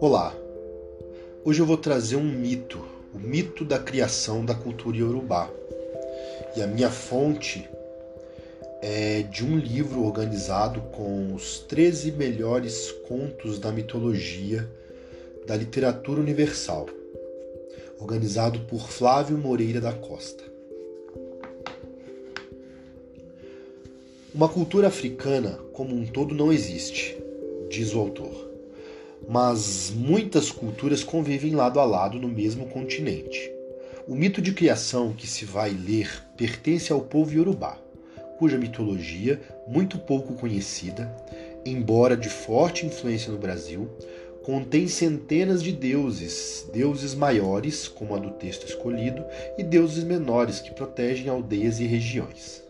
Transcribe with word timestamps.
Olá, 0.00 0.34
hoje 1.44 1.60
eu 1.60 1.66
vou 1.66 1.76
trazer 1.76 2.16
um 2.16 2.24
mito, 2.24 2.84
o 3.14 3.18
mito 3.18 3.64
da 3.64 3.78
criação 3.78 4.44
da 4.44 4.54
cultura 4.54 4.96
iorubá. 4.96 5.48
E 6.56 6.62
a 6.62 6.66
minha 6.66 6.90
fonte 6.90 7.68
é 8.82 9.22
de 9.22 9.44
um 9.44 9.56
livro 9.58 10.02
organizado 10.02 10.80
com 10.92 11.34
os 11.34 11.60
13 11.60 12.12
melhores 12.12 12.90
contos 13.06 13.60
da 13.60 13.70
mitologia 13.70 14.68
da 15.46 15.54
literatura 15.54 16.20
universal, 16.20 16.88
organizado 18.00 18.60
por 18.60 18.90
Flávio 18.90 19.38
Moreira 19.38 19.80
da 19.80 19.92
Costa. 19.92 20.49
Uma 24.40 24.48
cultura 24.48 24.88
africana 24.88 25.58
como 25.74 25.94
um 25.94 26.06
todo 26.06 26.34
não 26.34 26.50
existe, 26.50 27.14
diz 27.68 27.92
o 27.92 27.98
autor 27.98 28.48
mas 29.28 29.92
muitas 29.94 30.50
culturas 30.50 31.04
convivem 31.04 31.54
lado 31.54 31.78
a 31.78 31.84
lado 31.84 32.18
no 32.18 32.26
mesmo 32.26 32.66
continente. 32.66 33.52
O 34.08 34.14
mito 34.14 34.40
de 34.40 34.52
criação 34.52 35.12
que 35.12 35.26
se 35.26 35.44
vai 35.44 35.70
ler 35.70 36.10
pertence 36.38 36.90
ao 36.90 37.02
povo 37.02 37.34
iorubá, 37.34 37.78
cuja 38.38 38.56
mitologia, 38.56 39.38
muito 39.68 39.98
pouco 39.98 40.32
conhecida, 40.32 41.14
embora 41.66 42.16
de 42.16 42.30
forte 42.30 42.86
influência 42.86 43.30
no 43.30 43.38
Brasil, 43.38 43.90
contém 44.42 44.88
centenas 44.88 45.62
de 45.62 45.70
deuses, 45.70 46.66
deuses 46.72 47.14
maiores, 47.14 47.86
como 47.86 48.14
a 48.14 48.18
do 48.18 48.30
texto 48.30 48.66
escolhido, 48.66 49.22
e 49.58 49.62
deuses 49.62 50.02
menores 50.02 50.60
que 50.60 50.72
protegem 50.72 51.28
aldeias 51.28 51.78
e 51.78 51.84
regiões. 51.84 52.64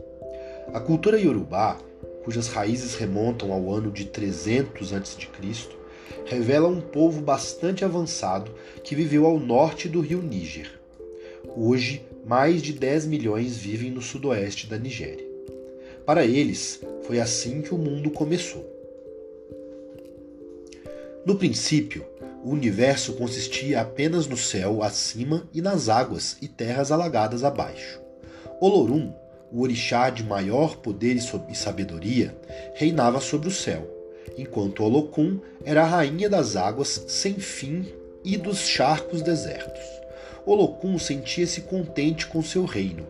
A 0.72 0.78
cultura 0.78 1.18
iorubá, 1.18 1.76
cujas 2.24 2.46
raízes 2.46 2.94
remontam 2.94 3.52
ao 3.52 3.72
ano 3.72 3.90
de 3.90 4.04
300 4.04 4.92
a.C., 4.92 5.26
revela 6.26 6.68
um 6.68 6.80
povo 6.80 7.20
bastante 7.20 7.84
avançado 7.84 8.52
que 8.84 8.94
viveu 8.94 9.26
ao 9.26 9.40
norte 9.40 9.88
do 9.88 10.00
rio 10.00 10.22
Níger. 10.22 10.70
Hoje, 11.56 12.06
mais 12.24 12.62
de 12.62 12.72
10 12.72 13.06
milhões 13.06 13.56
vivem 13.56 13.90
no 13.90 14.00
sudoeste 14.00 14.68
da 14.68 14.78
Nigéria. 14.78 15.26
Para 16.06 16.24
eles, 16.24 16.80
foi 17.02 17.18
assim 17.18 17.62
que 17.62 17.74
o 17.74 17.78
mundo 17.78 18.10
começou. 18.10 18.64
No 21.26 21.34
princípio, 21.34 22.06
o 22.44 22.50
universo 22.50 23.14
consistia 23.14 23.80
apenas 23.80 24.26
no 24.26 24.36
céu 24.36 24.82
acima 24.84 25.48
e 25.52 25.60
nas 25.60 25.88
águas 25.88 26.36
e 26.40 26.46
terras 26.46 26.92
alagadas 26.92 27.42
abaixo. 27.42 28.00
Olorum, 28.60 29.12
o 29.52 29.62
orixá 29.62 30.10
de 30.10 30.22
maior 30.22 30.76
poder 30.76 31.16
e 31.16 31.54
sabedoria, 31.54 32.36
reinava 32.74 33.20
sobre 33.20 33.48
o 33.48 33.52
céu 33.52 34.00
enquanto 34.36 34.82
Olocum 34.82 35.38
era 35.64 35.82
a 35.82 35.86
rainha 35.86 36.28
das 36.28 36.56
águas 36.56 37.04
sem 37.08 37.34
fim 37.34 37.86
e 38.24 38.36
dos 38.36 38.58
charcos 38.58 39.22
desertos. 39.22 39.84
Olocum 40.46 40.98
sentia-se 40.98 41.62
contente 41.62 42.26
com 42.26 42.42
seu 42.42 42.64
reino, 42.64 43.06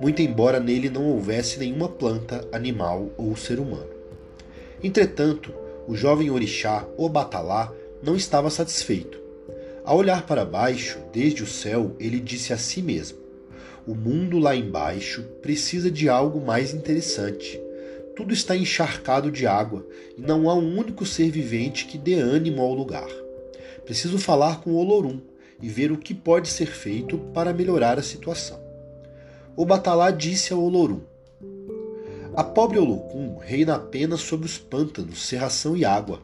muito 0.00 0.22
embora 0.22 0.58
nele 0.58 0.88
não 0.88 1.06
houvesse 1.06 1.58
nenhuma 1.58 1.88
planta, 1.88 2.46
animal 2.52 3.10
ou 3.16 3.36
ser 3.36 3.60
humano. 3.60 3.90
Entretanto, 4.82 5.52
o 5.86 5.94
jovem 5.94 6.30
orixá, 6.30 6.86
Obatalá, 6.96 7.72
não 8.02 8.16
estava 8.16 8.48
satisfeito. 8.48 9.20
Ao 9.84 9.98
olhar 9.98 10.26
para 10.26 10.44
baixo, 10.44 10.98
desde 11.12 11.42
o 11.42 11.46
céu, 11.46 11.94
ele 11.98 12.18
disse 12.18 12.52
a 12.52 12.58
si 12.58 12.80
mesmo: 12.80 13.18
O 13.86 13.94
mundo 13.94 14.38
lá 14.38 14.54
embaixo 14.54 15.22
precisa 15.42 15.90
de 15.90 16.08
algo 16.08 16.40
mais 16.40 16.72
interessante 16.72 17.60
tudo 18.20 18.34
está 18.34 18.54
encharcado 18.54 19.30
de 19.30 19.46
água 19.46 19.86
e 20.14 20.20
não 20.20 20.50
há 20.50 20.54
um 20.54 20.78
único 20.78 21.06
ser 21.06 21.30
vivente 21.30 21.86
que 21.86 21.96
dê 21.96 22.16
ânimo 22.16 22.60
ao 22.60 22.74
lugar. 22.74 23.08
Preciso 23.86 24.18
falar 24.18 24.60
com 24.60 24.74
Olorum 24.74 25.22
e 25.58 25.70
ver 25.70 25.90
o 25.90 25.96
que 25.96 26.12
pode 26.12 26.48
ser 26.48 26.66
feito 26.66 27.16
para 27.32 27.54
melhorar 27.54 27.98
a 27.98 28.02
situação. 28.02 28.60
O 29.56 29.64
Batalá 29.64 30.10
disse 30.10 30.52
a 30.52 30.56
Olorum: 30.56 31.00
A 32.36 32.44
pobre 32.44 32.78
Olocum 32.78 33.38
reina 33.38 33.76
apenas 33.76 34.20
sobre 34.20 34.44
os 34.44 34.58
pântanos, 34.58 35.26
serração 35.26 35.74
e 35.74 35.86
água. 35.86 36.20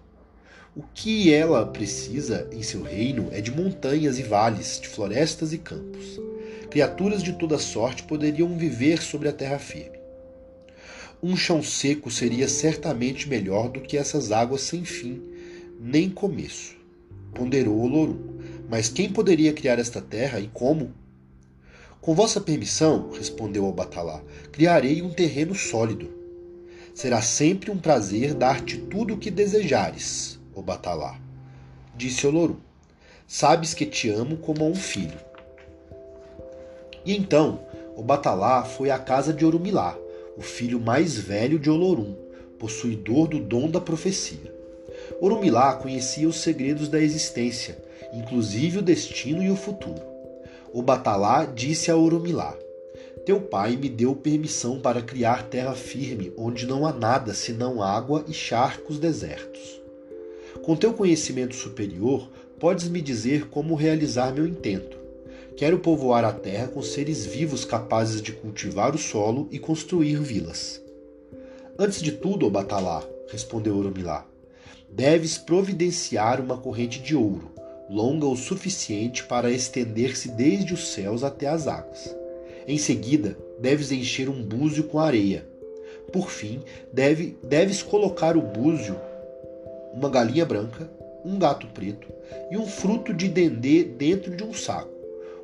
O 0.76 0.82
que 0.94 1.32
ela 1.32 1.64
precisa 1.64 2.46
em 2.52 2.62
seu 2.62 2.82
reino 2.82 3.28
é 3.32 3.40
de 3.40 3.50
montanhas 3.50 4.18
e 4.18 4.22
vales, 4.22 4.78
de 4.78 4.88
florestas 4.88 5.54
e 5.54 5.56
campos. 5.56 6.20
Criaturas 6.70 7.22
de 7.22 7.32
toda 7.32 7.58
sorte 7.58 8.02
poderiam 8.02 8.56
viver 8.56 9.00
sobre 9.00 9.28
a 9.28 9.32
terra 9.32 9.58
firme. 9.58 9.98
Um 11.22 11.36
chão 11.36 11.62
seco 11.62 12.10
seria 12.10 12.48
certamente 12.48 13.28
melhor 13.28 13.68
do 13.68 13.80
que 13.80 13.96
essas 13.96 14.30
águas 14.30 14.60
sem 14.62 14.84
fim, 14.84 15.22
nem 15.80 16.10
começo. 16.10 16.76
Ponderou 17.32 17.78
Olorum. 17.78 18.36
Mas 18.68 18.88
quem 18.88 19.10
poderia 19.10 19.52
criar 19.52 19.78
esta 19.78 20.00
terra 20.00 20.40
e 20.40 20.48
como? 20.48 20.92
Com 22.00 22.14
vossa 22.14 22.40
permissão, 22.40 23.10
respondeu 23.10 23.64
o 23.64 23.72
Batalá, 23.72 24.22
criarei 24.52 25.02
um 25.02 25.10
terreno 25.10 25.54
sólido. 25.54 26.12
Será 26.94 27.22
sempre 27.22 27.70
um 27.70 27.78
prazer 27.78 28.34
dar-te 28.34 28.76
tudo 28.76 29.14
o 29.14 29.18
que 29.18 29.30
desejares, 29.30 30.38
o 30.54 30.62
Batalá. 30.62 31.20
Disse 31.96 32.26
Olorum. 32.26 32.58
Sabes 33.26 33.74
que 33.74 33.86
te 33.86 34.08
amo 34.08 34.36
como 34.36 34.64
a 34.64 34.68
um 34.68 34.74
filho. 34.74 35.18
E 37.06 37.16
então, 37.16 37.60
o 37.96 38.02
Batalá 38.02 38.64
foi 38.64 38.90
à 38.90 38.98
casa 38.98 39.32
de 39.32 39.46
Orumilá, 39.46 39.96
o 40.36 40.42
filho 40.42 40.80
mais 40.80 41.16
velho 41.16 41.56
de 41.56 41.70
Olorum, 41.70 42.16
possuidor 42.58 43.28
do 43.28 43.38
dom 43.38 43.70
da 43.70 43.80
profecia. 43.80 44.52
Orumilá 45.20 45.74
conhecia 45.74 46.28
os 46.28 46.40
segredos 46.40 46.88
da 46.88 47.00
existência, 47.00 47.78
inclusive 48.12 48.78
o 48.78 48.82
destino 48.82 49.40
e 49.40 49.48
o 49.48 49.56
futuro. 49.56 50.02
O 50.72 50.82
Batalá 50.82 51.44
disse 51.44 51.92
a 51.92 51.96
Orumilá: 51.96 52.56
Teu 53.24 53.40
pai 53.40 53.76
me 53.76 53.88
deu 53.88 54.16
permissão 54.16 54.80
para 54.80 55.00
criar 55.00 55.44
terra 55.44 55.76
firme, 55.76 56.32
onde 56.36 56.66
não 56.66 56.84
há 56.84 56.92
nada 56.92 57.32
senão 57.32 57.80
água 57.80 58.24
e 58.26 58.32
charcos 58.32 58.98
desertos. 58.98 59.80
Com 60.64 60.74
teu 60.74 60.92
conhecimento 60.92 61.54
superior, 61.54 62.28
podes 62.58 62.88
me 62.88 63.00
dizer 63.00 63.48
como 63.48 63.76
realizar 63.76 64.34
meu 64.34 64.44
intento. 64.44 65.05
Quero 65.56 65.78
povoar 65.78 66.22
a 66.22 66.34
terra 66.34 66.68
com 66.68 66.82
seres 66.82 67.24
vivos 67.24 67.64
capazes 67.64 68.20
de 68.20 68.30
cultivar 68.30 68.94
o 68.94 68.98
solo 68.98 69.48
e 69.50 69.58
construir 69.58 70.20
vilas. 70.20 70.82
Antes 71.78 72.02
de 72.02 72.12
tudo, 72.12 72.44
ó 72.44 72.50
Batalá, 72.50 73.02
respondeu 73.32 73.74
Oromilá, 73.74 74.26
deves 74.90 75.38
providenciar 75.38 76.42
uma 76.42 76.58
corrente 76.58 77.00
de 77.00 77.16
ouro, 77.16 77.50
longa 77.88 78.26
o 78.26 78.36
suficiente 78.36 79.24
para 79.24 79.50
estender-se 79.50 80.28
desde 80.28 80.74
os 80.74 80.88
céus 80.88 81.24
até 81.24 81.46
as 81.46 81.66
águas. 81.66 82.14
Em 82.68 82.76
seguida, 82.76 83.34
deves 83.58 83.90
encher 83.90 84.28
um 84.28 84.42
búzio 84.42 84.84
com 84.84 84.98
areia. 84.98 85.48
Por 86.12 86.28
fim, 86.30 86.60
deve, 86.92 87.34
deves 87.42 87.82
colocar 87.82 88.36
o 88.36 88.42
búzio, 88.42 89.00
uma 89.94 90.10
galinha 90.10 90.44
branca, 90.44 90.90
um 91.24 91.38
gato 91.38 91.66
preto 91.68 92.08
e 92.50 92.58
um 92.58 92.66
fruto 92.66 93.14
de 93.14 93.26
dendê 93.26 93.84
dentro 93.84 94.36
de 94.36 94.44
um 94.44 94.52
saco 94.52 94.95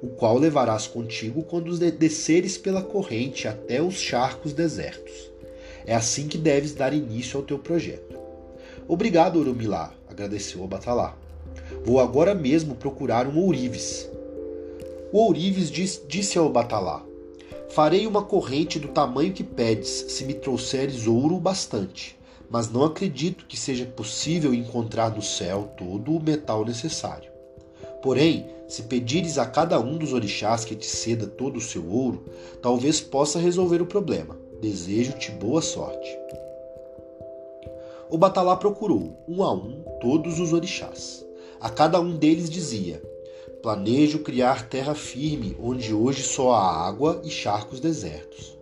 o 0.02 0.08
qual 0.08 0.36
levarás 0.36 0.88
contigo 0.88 1.44
quando 1.44 1.78
desceres 1.92 2.58
pela 2.58 2.82
corrente 2.82 3.46
até 3.46 3.80
os 3.80 3.94
charcos 3.94 4.52
desertos. 4.52 5.30
É 5.86 5.94
assim 5.94 6.26
que 6.26 6.36
deves 6.36 6.74
dar 6.74 6.92
início 6.92 7.38
ao 7.38 7.46
teu 7.46 7.56
projeto. 7.56 8.18
Obrigado, 8.88 9.38
Orumilá, 9.38 9.94
agradeceu 10.10 10.66
Batalá. 10.66 11.16
Vou 11.84 12.00
agora 12.00 12.34
mesmo 12.34 12.74
procurar 12.74 13.28
um 13.28 13.38
ourives. 13.38 14.10
O 15.12 15.18
ourives 15.18 15.70
disse 15.70 16.36
ao 16.36 16.50
Batalá: 16.50 17.04
Farei 17.70 18.06
uma 18.06 18.24
corrente 18.24 18.80
do 18.80 18.88
tamanho 18.88 19.32
que 19.32 19.44
pedes, 19.44 19.88
se 20.08 20.24
me 20.24 20.34
trouxeres 20.34 21.06
ouro 21.06 21.38
bastante, 21.38 22.19
mas 22.50 22.69
não 22.69 22.84
acredito 22.84 23.46
que 23.46 23.56
seja 23.56 23.87
possível 23.87 24.52
encontrar 24.52 25.14
no 25.14 25.22
céu 25.22 25.72
todo 25.76 26.14
o 26.14 26.22
metal 26.22 26.64
necessário. 26.64 27.31
Porém, 28.02 28.46
se 28.66 28.82
pedires 28.82 29.38
a 29.38 29.46
cada 29.46 29.78
um 29.78 29.96
dos 29.96 30.12
orixás 30.12 30.64
que 30.64 30.75
te 30.75 30.87
ceda 30.87 31.26
todo 31.26 31.58
o 31.58 31.60
seu 31.60 31.88
ouro, 31.88 32.25
talvez 32.60 33.00
possa 33.00 33.38
resolver 33.38 33.81
o 33.81 33.87
problema. 33.87 34.37
Desejo-te 34.60 35.31
boa 35.31 35.62
sorte. 35.62 36.19
O 38.10 38.19
Batalá 38.19 38.56
procurou, 38.56 39.16
um 39.28 39.43
a 39.43 39.52
um, 39.52 39.84
todos 40.00 40.40
os 40.40 40.52
orixás. 40.52 41.25
A 41.60 41.70
cada 41.70 42.00
um 42.00 42.16
deles 42.16 42.50
dizia: 42.50 43.00
Planejo 43.62 44.19
criar 44.19 44.69
terra 44.69 44.94
firme, 44.94 45.56
onde 45.62 45.94
hoje 45.94 46.22
só 46.22 46.52
há 46.52 46.87
água 46.88 47.22
e 47.25 47.31
charcos 47.31 47.78
desertos. 47.78 48.58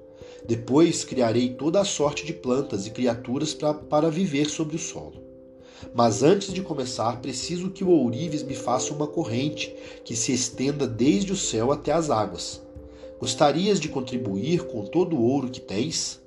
Depois 0.46 1.04
criarei 1.04 1.50
toda 1.50 1.81
a 1.81 1.84
sorte 1.84 2.26
de 2.26 2.34
plantas 2.34 2.86
e 2.86 2.90
criaturas 2.90 3.54
pra, 3.54 3.72
para 3.72 4.10
viver 4.10 4.50
sobre 4.50 4.76
o 4.76 4.78
solo. 4.78 5.30
Mas 5.94 6.23
antes 6.23 6.53
de 6.53 6.62
começar, 6.62 7.21
preciso 7.21 7.71
que 7.71 7.85
o 7.85 7.91
ourives 7.91 8.43
me 8.43 8.55
faça 8.55 8.93
uma 8.93 9.06
corrente 9.06 9.75
que 10.05 10.15
se 10.15 10.32
estenda 10.32 10.87
desde 10.87 11.32
o 11.32 11.37
céu 11.37 11.73
até 11.73 11.93
as 11.93 12.11
águas. 12.11 12.62
Gostarias 13.19 13.79
de 13.81 13.88
contribuir 13.88 14.67
com 14.67 14.85
todo 14.85 15.17
o 15.17 15.23
ouro 15.23 15.50
que 15.50 15.61
tens? 15.61 16.21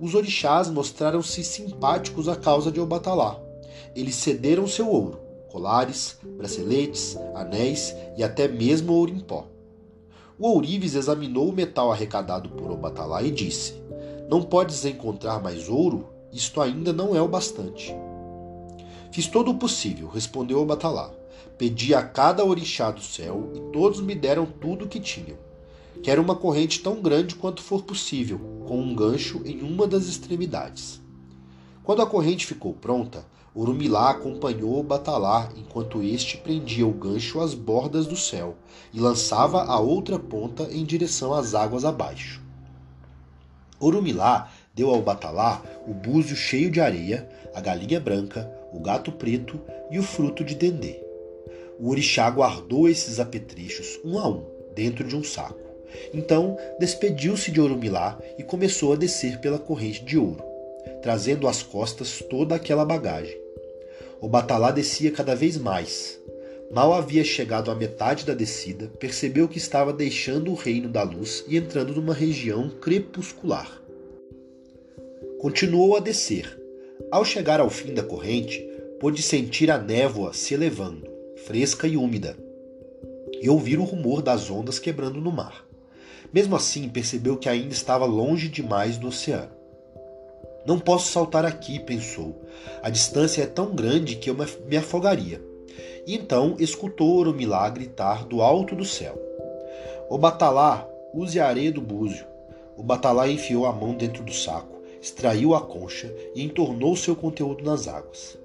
os 0.00 0.14
orixás 0.14 0.70
mostraram-se 0.70 1.42
simpáticos 1.42 2.28
à 2.28 2.36
causa 2.36 2.70
de 2.70 2.80
Obatalá. 2.80 3.40
Eles 3.94 4.14
cederam 4.14 4.66
seu 4.66 4.88
ouro, 4.88 5.18
colares, 5.50 6.18
braceletes, 6.36 7.16
anéis 7.34 7.94
e 8.16 8.22
até 8.22 8.46
mesmo 8.46 8.92
ouro 8.92 9.12
em 9.12 9.20
pó. 9.20 9.46
O 10.38 10.48
ourives 10.48 10.94
examinou 10.94 11.48
o 11.48 11.52
metal 11.52 11.90
arrecadado 11.90 12.48
por 12.50 12.70
Obatalá 12.70 13.22
e 13.22 13.30
disse: 13.30 13.74
Não 14.28 14.42
podes 14.42 14.84
encontrar 14.84 15.42
mais 15.42 15.68
ouro? 15.68 16.06
Isto 16.32 16.60
ainda 16.60 16.92
não 16.92 17.16
é 17.16 17.20
o 17.20 17.26
bastante. 17.26 17.94
Fiz 19.10 19.26
todo 19.26 19.50
o 19.50 19.54
possível, 19.54 20.08
respondeu 20.08 20.60
Obatalá. 20.60 21.10
Pedi 21.56 21.94
a 21.94 22.02
cada 22.02 22.44
orixá 22.44 22.90
do 22.90 23.00
céu 23.00 23.50
e 23.54 23.72
todos 23.72 24.00
me 24.00 24.14
deram 24.14 24.46
tudo 24.46 24.84
o 24.84 24.88
que 24.88 25.00
tinham. 25.00 25.36
Quero 26.02 26.22
uma 26.22 26.36
corrente 26.36 26.80
tão 26.80 27.02
grande 27.02 27.34
quanto 27.34 27.62
for 27.62 27.82
possível, 27.82 28.38
com 28.66 28.80
um 28.80 28.94
gancho 28.94 29.42
em 29.44 29.62
uma 29.62 29.86
das 29.86 30.06
extremidades. 30.06 31.00
Quando 31.82 32.02
a 32.02 32.06
corrente 32.06 32.46
ficou 32.46 32.72
pronta, 32.74 33.24
Urumilá 33.54 34.10
acompanhou 34.10 34.82
Batalá 34.82 35.48
enquanto 35.56 36.02
este 36.02 36.36
prendia 36.36 36.86
o 36.86 36.92
gancho 36.92 37.40
às 37.40 37.54
bordas 37.54 38.06
do 38.06 38.16
céu 38.16 38.56
e 38.92 39.00
lançava 39.00 39.64
a 39.64 39.80
outra 39.80 40.18
ponta 40.18 40.64
em 40.70 40.84
direção 40.84 41.32
às 41.32 41.54
águas 41.54 41.84
abaixo. 41.84 42.40
Urumilá 43.80 44.48
deu 44.74 44.90
ao 44.90 45.02
Batalá 45.02 45.62
o 45.86 45.94
búzio 45.94 46.36
cheio 46.36 46.70
de 46.70 46.80
areia, 46.80 47.28
a 47.54 47.60
galinha 47.60 47.98
branca, 47.98 48.48
o 48.72 48.80
gato 48.80 49.12
preto 49.12 49.60
e 49.90 49.98
o 49.98 50.02
fruto 50.02 50.44
de 50.44 50.54
dendê. 50.54 51.00
O 51.78 51.90
orixá 51.90 52.28
guardou 52.28 52.88
esses 52.88 53.20
apetrechos 53.20 54.00
um 54.04 54.18
a 54.18 54.28
um 54.28 54.44
dentro 54.74 55.04
de 55.04 55.16
um 55.16 55.22
saco. 55.22 55.68
Então 56.12 56.56
despediu-se 56.78 57.50
de 57.50 57.60
Orumilá 57.60 58.18
e 58.38 58.42
começou 58.42 58.92
a 58.92 58.96
descer 58.96 59.40
pela 59.40 59.58
corrente 59.58 60.04
de 60.04 60.18
ouro, 60.18 60.42
trazendo 61.02 61.48
às 61.48 61.62
costas 61.62 62.22
toda 62.28 62.54
aquela 62.54 62.84
bagagem. 62.84 63.36
O 64.20 64.28
batalá 64.28 64.70
descia 64.70 65.12
cada 65.12 65.34
vez 65.34 65.56
mais. 65.56 66.18
Mal 66.70 66.92
havia 66.92 67.24
chegado 67.24 67.70
à 67.70 67.74
metade 67.74 68.26
da 68.26 68.34
descida, 68.34 68.90
percebeu 68.98 69.48
que 69.48 69.56
estava 69.56 69.92
deixando 69.92 70.50
o 70.50 70.54
reino 70.54 70.88
da 70.88 71.02
luz 71.02 71.44
e 71.48 71.56
entrando 71.56 71.94
numa 71.94 72.12
região 72.12 72.68
crepuscular. 72.68 73.80
Continuou 75.40 75.96
a 75.96 76.00
descer. 76.00 76.57
Ao 77.10 77.24
chegar 77.24 77.60
ao 77.60 77.70
fim 77.70 77.94
da 77.94 78.02
corrente, 78.02 78.60
pôde 79.00 79.22
sentir 79.22 79.70
a 79.70 79.78
névoa 79.78 80.32
se 80.32 80.54
elevando, 80.54 81.06
fresca 81.46 81.86
e 81.86 81.96
úmida, 81.96 82.36
e 83.40 83.48
ouvir 83.48 83.78
o 83.78 83.84
rumor 83.84 84.20
das 84.20 84.50
ondas 84.50 84.78
quebrando 84.78 85.20
no 85.20 85.32
mar. 85.32 85.64
Mesmo 86.32 86.56
assim, 86.56 86.88
percebeu 86.88 87.36
que 87.36 87.48
ainda 87.48 87.72
estava 87.72 88.04
longe 88.04 88.48
demais 88.48 88.98
do 88.98 89.08
oceano. 89.08 89.50
Não 90.66 90.78
posso 90.78 91.10
saltar 91.10 91.46
aqui, 91.46 91.78
pensou. 91.78 92.42
A 92.82 92.90
distância 92.90 93.42
é 93.42 93.46
tão 93.46 93.74
grande 93.74 94.16
que 94.16 94.28
eu 94.28 94.36
me 94.66 94.76
afogaria. 94.76 95.40
E 96.06 96.14
então 96.14 96.56
escutou 96.58 97.16
Oromilá 97.16 97.68
gritar 97.70 98.26
do 98.26 98.42
alto 98.42 98.74
do 98.74 98.84
céu: 98.84 99.18
O 100.10 100.18
Batalá, 100.18 100.86
use 101.14 101.40
a 101.40 101.46
areia 101.46 101.72
do 101.72 101.80
búzio. 101.80 102.26
O 102.76 102.82
Batalá 102.82 103.28
enfiou 103.28 103.66
a 103.66 103.72
mão 103.72 103.94
dentro 103.94 104.22
do 104.22 104.32
saco, 104.32 104.77
extraiu 105.00 105.54
a 105.54 105.60
concha 105.60 106.12
e 106.34 106.42
entornou 106.42 106.96
seu 106.96 107.14
conteúdo 107.14 107.64
nas 107.64 107.88
águas. 107.88 108.38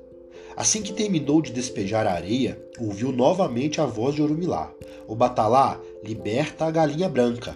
Assim 0.55 0.81
que 0.81 0.93
terminou 0.93 1.41
de 1.41 1.51
despejar 1.51 2.05
a 2.05 2.13
areia, 2.13 2.61
ouviu 2.79 3.11
novamente 3.11 3.81
a 3.81 3.85
voz 3.85 4.13
de 4.13 4.21
Orumilá. 4.21 4.71
O 5.07 5.15
Batalá 5.15 5.79
liberta 6.03 6.65
a 6.65 6.71
galinha 6.71 7.09
branca. 7.09 7.55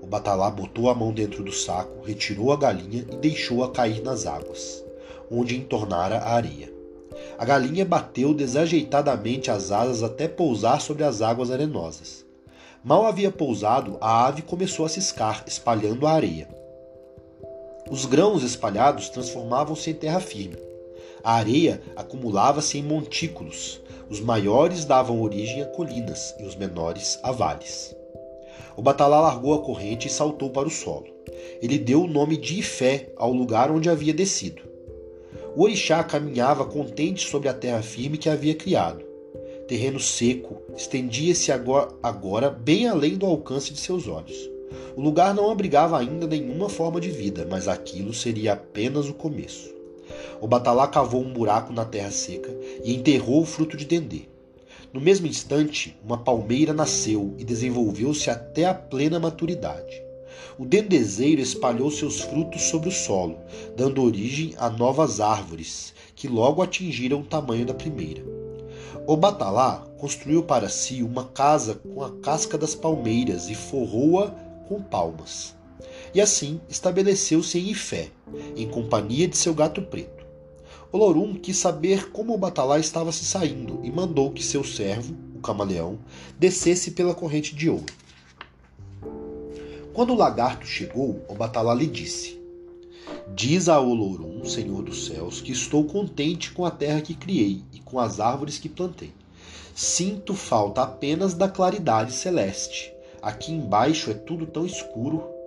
O 0.00 0.06
batalá 0.06 0.48
botou 0.50 0.88
a 0.88 0.94
mão 0.94 1.12
dentro 1.12 1.42
do 1.42 1.52
saco, 1.52 2.04
retirou 2.04 2.52
a 2.52 2.56
galinha 2.56 3.04
e 3.10 3.16
deixou-a 3.16 3.70
cair 3.70 4.00
nas 4.02 4.26
águas, 4.26 4.84
onde 5.30 5.56
entornara 5.56 6.18
a 6.18 6.34
areia. 6.34 6.72
A 7.36 7.44
galinha 7.44 7.84
bateu 7.84 8.32
desajeitadamente 8.32 9.50
as 9.50 9.72
asas 9.72 10.02
até 10.02 10.28
pousar 10.28 10.80
sobre 10.80 11.02
as 11.02 11.20
águas 11.20 11.50
arenosas. 11.50 12.24
Mal 12.82 13.06
havia 13.06 13.30
pousado, 13.30 13.98
a 14.00 14.26
ave 14.26 14.42
começou 14.42 14.86
a 14.86 14.88
ciscar, 14.88 15.42
espalhando 15.46 16.06
a 16.06 16.12
areia. 16.12 16.48
Os 17.90 18.04
grãos 18.04 18.42
espalhados 18.42 19.08
transformavam-se 19.08 19.90
em 19.90 19.94
terra 19.94 20.20
firme. 20.20 20.58
A 21.24 21.34
areia 21.34 21.80
acumulava-se 21.96 22.76
em 22.76 22.82
montículos. 22.82 23.80
Os 24.10 24.20
maiores 24.20 24.84
davam 24.84 25.22
origem 25.22 25.62
a 25.62 25.66
colinas 25.66 26.34
e 26.38 26.44
os 26.44 26.54
menores 26.54 27.18
a 27.22 27.32
vales. 27.32 27.96
O 28.76 28.82
batalá 28.82 29.20
largou 29.20 29.54
a 29.54 29.62
corrente 29.62 30.06
e 30.06 30.10
saltou 30.10 30.50
para 30.50 30.68
o 30.68 30.70
solo. 30.70 31.06
Ele 31.62 31.78
deu 31.78 32.02
o 32.02 32.06
nome 32.06 32.36
de 32.36 32.60
Ifé 32.60 33.10
ao 33.16 33.32
lugar 33.32 33.70
onde 33.70 33.88
havia 33.88 34.12
descido. 34.12 34.62
O 35.56 35.62
orixá 35.62 36.04
caminhava 36.04 36.66
contente 36.66 37.28
sobre 37.28 37.48
a 37.48 37.54
terra 37.54 37.82
firme 37.82 38.18
que 38.18 38.28
havia 38.28 38.54
criado. 38.54 39.04
Terreno 39.66 39.98
seco 39.98 40.62
estendia-se 40.76 41.50
agora, 41.50 42.50
bem 42.50 42.86
além 42.86 43.16
do 43.16 43.26
alcance 43.26 43.72
de 43.72 43.80
seus 43.80 44.06
olhos. 44.06 44.57
O 44.96 45.00
lugar 45.00 45.34
não 45.34 45.50
abrigava 45.50 45.98
ainda 45.98 46.26
nenhuma 46.26 46.68
forma 46.68 47.00
de 47.00 47.10
vida, 47.10 47.46
mas 47.48 47.68
aquilo 47.68 48.12
seria 48.12 48.54
apenas 48.54 49.08
o 49.08 49.14
começo. 49.14 49.72
O 50.40 50.46
batalá 50.46 50.86
cavou 50.86 51.22
um 51.22 51.32
buraco 51.32 51.72
na 51.72 51.84
terra 51.84 52.10
seca 52.10 52.54
e 52.84 52.94
enterrou 52.94 53.42
o 53.42 53.46
fruto 53.46 53.76
de 53.76 53.84
dendê. 53.84 54.22
No 54.92 55.00
mesmo 55.00 55.26
instante, 55.26 55.96
uma 56.02 56.18
palmeira 56.18 56.72
nasceu 56.72 57.34
e 57.38 57.44
desenvolveu-se 57.44 58.30
até 58.30 58.64
a 58.64 58.74
plena 58.74 59.20
maturidade. 59.20 60.02
O 60.58 60.64
dendezeiro 60.64 61.40
espalhou 61.40 61.90
seus 61.90 62.20
frutos 62.20 62.62
sobre 62.62 62.88
o 62.88 62.92
solo, 62.92 63.38
dando 63.76 64.02
origem 64.02 64.54
a 64.58 64.68
novas 64.70 65.20
árvores, 65.20 65.92
que 66.16 66.26
logo 66.26 66.62
atingiram 66.62 67.20
o 67.20 67.24
tamanho 67.24 67.66
da 67.66 67.74
primeira. 67.74 68.22
O 69.06 69.16
batalá 69.16 69.86
construiu 69.98 70.42
para 70.42 70.68
si 70.68 71.02
uma 71.02 71.24
casa 71.24 71.74
com 71.74 72.02
a 72.02 72.10
casca 72.10 72.58
das 72.58 72.74
palmeiras 72.74 73.48
e 73.48 73.54
forrou-a 73.54 74.34
com 74.68 74.82
palmas. 74.82 75.56
E 76.14 76.20
assim 76.20 76.60
estabeleceu-se 76.68 77.58
em 77.58 77.70
Ifé, 77.70 78.10
em 78.54 78.68
companhia 78.68 79.26
de 79.26 79.36
seu 79.36 79.54
gato 79.54 79.80
preto. 79.82 80.26
Olorum 80.92 81.34
quis 81.34 81.56
saber 81.56 82.10
como 82.10 82.34
o 82.34 82.38
batalá 82.38 82.78
estava 82.78 83.12
se 83.12 83.24
saindo 83.24 83.80
e 83.82 83.90
mandou 83.90 84.32
que 84.32 84.42
seu 84.42 84.64
servo, 84.64 85.14
o 85.34 85.40
camaleão, 85.40 85.98
descesse 86.38 86.92
pela 86.92 87.14
corrente 87.14 87.54
de 87.54 87.68
ouro. 87.68 87.92
Quando 89.92 90.12
o 90.12 90.16
lagarto 90.16 90.66
chegou, 90.66 91.24
o 91.28 91.34
batalá 91.34 91.74
lhe 91.74 91.86
disse: 91.86 92.40
Diz 93.34 93.68
a 93.68 93.80
Olorum, 93.80 94.44
Senhor 94.44 94.82
dos 94.82 95.06
céus, 95.06 95.40
que 95.40 95.52
estou 95.52 95.84
contente 95.84 96.52
com 96.52 96.64
a 96.64 96.70
terra 96.70 97.00
que 97.00 97.14
criei 97.14 97.62
e 97.72 97.80
com 97.80 97.98
as 97.98 98.20
árvores 98.20 98.58
que 98.58 98.68
plantei. 98.68 99.12
Sinto 99.74 100.34
falta 100.34 100.82
apenas 100.82 101.34
da 101.34 101.48
claridade 101.48 102.12
celeste. 102.12 102.92
Aqui 103.20 103.52
embaixo 103.52 104.10
é 104.10 104.14
tudo 104.14 104.46
tão 104.46 104.64
escuro 104.64 105.38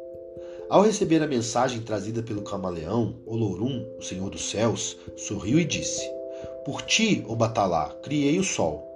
ao 0.71 0.83
receber 0.83 1.21
a 1.21 1.27
mensagem 1.27 1.81
trazida 1.81 2.23
pelo 2.23 2.43
camaleão, 2.43 3.15
Olorum, 3.25 3.85
o 3.99 4.01
Senhor 4.01 4.29
dos 4.29 4.49
Céus, 4.49 4.97
sorriu 5.17 5.59
e 5.59 5.65
disse: 5.65 6.09
Por 6.63 6.81
ti, 6.81 7.25
ó 7.27 7.35
Batalá, 7.35 7.93
criei 8.01 8.39
o 8.39 8.43
sol. 8.43 8.87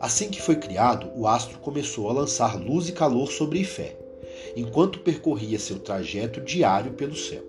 Assim 0.00 0.28
que 0.28 0.42
foi 0.42 0.56
criado, 0.56 1.12
o 1.14 1.28
astro 1.28 1.60
começou 1.60 2.10
a 2.10 2.12
lançar 2.12 2.60
luz 2.60 2.88
e 2.88 2.92
calor 2.92 3.30
sobre 3.30 3.60
Ifé, 3.60 3.96
enquanto 4.56 4.98
percorria 4.98 5.56
seu 5.56 5.78
trajeto 5.78 6.40
diário 6.40 6.94
pelo 6.94 7.14
céu. 7.14 7.44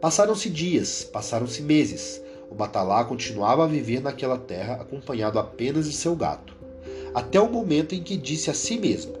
Passaram-se 0.00 0.48
dias, 0.48 1.02
passaram-se 1.02 1.62
meses. 1.62 2.22
O 2.48 2.54
Batalá 2.54 3.04
continuava 3.04 3.64
a 3.64 3.66
viver 3.66 4.00
naquela 4.00 4.38
terra 4.38 4.74
acompanhado 4.74 5.40
apenas 5.40 5.90
de 5.90 5.96
seu 5.96 6.14
gato, 6.14 6.54
até 7.12 7.40
o 7.40 7.50
momento 7.50 7.92
em 7.96 8.04
que 8.04 8.16
disse 8.16 8.48
a 8.52 8.54
si 8.54 8.78
mesmo: 8.78 9.17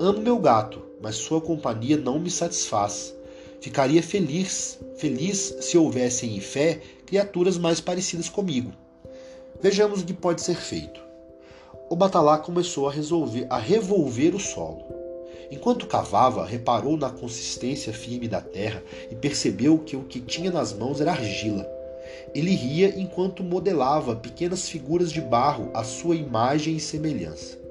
Amo 0.00 0.20
meu 0.20 0.38
gato, 0.38 0.82
mas 1.00 1.16
sua 1.16 1.40
companhia 1.40 1.96
não 1.96 2.18
me 2.18 2.30
satisfaz. 2.30 3.14
Ficaria 3.60 4.02
feliz, 4.02 4.78
feliz 4.96 5.56
se 5.60 5.78
houvessem 5.78 6.36
em 6.36 6.40
fé 6.40 6.80
criaturas 7.06 7.56
mais 7.58 7.80
parecidas 7.80 8.28
comigo. 8.28 8.72
Vejamos 9.60 10.00
o 10.00 10.04
que 10.04 10.12
pode 10.12 10.42
ser 10.42 10.56
feito. 10.56 11.00
O 11.88 11.94
batalá 11.94 12.38
começou 12.38 12.88
a, 12.88 12.92
resolver, 12.92 13.46
a 13.50 13.58
revolver 13.58 14.34
o 14.34 14.40
solo. 14.40 14.84
Enquanto 15.50 15.86
cavava, 15.86 16.44
reparou 16.44 16.96
na 16.96 17.10
consistência 17.10 17.92
firme 17.92 18.26
da 18.26 18.40
terra 18.40 18.82
e 19.10 19.14
percebeu 19.14 19.78
que 19.78 19.94
o 19.94 20.04
que 20.04 20.20
tinha 20.20 20.50
nas 20.50 20.72
mãos 20.72 21.00
era 21.00 21.12
argila. 21.12 21.70
Ele 22.34 22.54
ria 22.54 22.98
enquanto 22.98 23.44
modelava 23.44 24.16
pequenas 24.16 24.68
figuras 24.68 25.12
de 25.12 25.20
barro 25.20 25.70
à 25.74 25.84
sua 25.84 26.16
imagem 26.16 26.76
e 26.76 26.80
semelhança. 26.80 27.61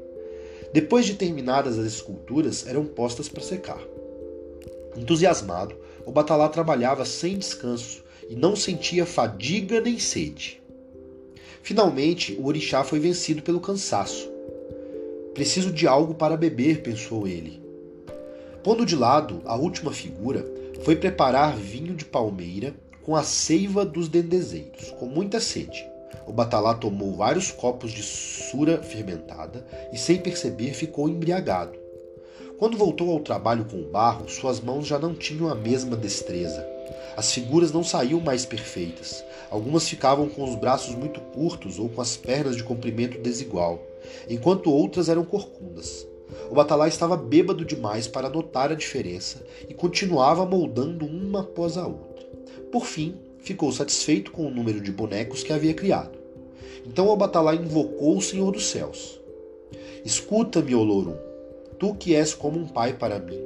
Depois 0.74 1.06
de 1.06 1.16
terminadas 1.16 1.78
as 1.78 1.86
esculturas, 1.86 2.66
eram 2.66 2.86
postas 2.86 3.28
para 3.28 3.42
secar. 3.42 3.82
Entusiasmado, 4.96 5.75
o 6.06 6.12
batalá 6.12 6.48
trabalhava 6.48 7.04
sem 7.06 7.38
descanso 7.38 8.04
e 8.30 8.36
não 8.36 8.56
sentia 8.56 9.06
fadiga 9.06 9.82
nem 9.82 10.00
sede. 10.00 10.62
Finalmente, 11.62 12.34
o 12.40 12.46
orixá 12.46 12.84
foi 12.84 13.00
vencido 13.00 13.42
pelo 13.42 13.60
cansaço. 13.60 14.30
Preciso 15.34 15.72
de 15.72 15.88
algo 15.88 16.13
para 16.13 16.38
beber, 16.38 16.82
pensou 16.82 17.28
ele. 17.28 17.62
Pondo 18.63 18.86
de 18.86 18.96
lado 18.96 19.42
a 19.46 19.56
última 19.56 19.92
figura, 19.92 20.46
foi 20.84 20.96
preparar 20.96 21.56
vinho 21.56 21.96
de 21.96 22.06
palmeira 22.06 22.74
com 23.04 23.16
a 23.16 23.24
seiva 23.24 23.86
dos 23.86 24.08
dendezeiros, 24.08 24.92
com 24.92 25.06
muita 25.06 25.40
sede. 25.40 25.90
O 26.27 26.34
batalá 26.34 26.74
tomou 26.74 27.15
vários 27.15 27.51
copos 27.51 27.91
de 27.91 28.03
sura 28.03 28.82
fermentada 28.82 29.65
e, 29.91 29.98
sem 29.98 30.18
perceber, 30.18 30.74
ficou 30.74 31.10
embriagado. 31.10 31.77
Quando 32.58 32.77
voltou 32.77 33.12
ao 33.12 33.20
trabalho 33.20 33.65
com 33.65 33.82
o 33.82 33.89
barro, 33.89 34.30
suas 34.30 34.60
mãos 34.60 34.86
já 34.86 35.00
não 35.00 35.15
tinham 35.15 35.50
a 35.50 35.56
mesma 35.56 35.98
destreza. 35.98 36.63
As 37.18 37.34
figuras 37.34 37.72
não 37.72 37.84
saíam 37.84 38.20
mais 38.20 38.46
perfeitas. 38.46 39.24
Algumas 39.50 39.89
ficavam 39.89 40.30
com 40.30 40.44
os 40.44 40.56
braços 40.56 40.96
muito 40.96 41.20
curtos 41.20 41.80
ou 41.80 41.89
com 41.89 42.01
as 42.01 42.15
pernas 42.15 42.56
de 42.56 42.63
comprimento 42.63 43.20
desigual, 43.20 43.82
enquanto 44.30 44.72
outras 44.72 45.10
eram 45.10 45.25
corcundas. 45.25 46.08
O 46.50 46.56
batalá 46.56 46.88
estava 46.88 47.18
bêbado 47.18 47.65
demais 47.65 48.08
para 48.08 48.30
notar 48.30 48.72
a 48.72 48.75
diferença 48.75 49.44
e 49.68 49.74
continuava 49.74 50.46
moldando 50.46 51.06
uma 51.06 51.41
após 51.41 51.77
a 51.77 51.88
outra. 51.88 52.25
Por 52.72 52.86
fim, 52.86 53.18
ficou 53.41 53.71
satisfeito 53.71 54.31
com 54.31 54.45
o 54.45 54.51
número 54.51 54.79
de 54.79 54.91
bonecos 54.91 55.43
que 55.43 55.51
havia 55.51 55.74
criado. 55.74 56.17
Então 56.86 57.07
o 57.10 57.15
batalá 57.15 57.53
invocou 57.53 58.17
o 58.17 58.21
Senhor 58.21 58.51
dos 58.51 58.67
Céus. 58.69 59.19
Escuta-me, 60.05 60.74
Olorum, 60.74 61.15
tu 61.77 61.93
que 61.95 62.15
és 62.15 62.33
como 62.33 62.60
um 62.60 62.67
pai 62.67 62.93
para 62.93 63.19
mim. 63.19 63.39